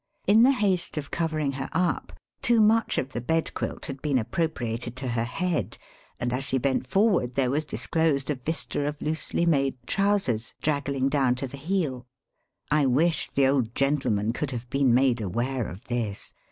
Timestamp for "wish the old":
12.87-13.75